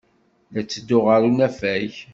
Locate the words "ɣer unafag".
1.07-1.91